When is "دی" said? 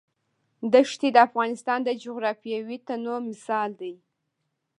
3.81-3.93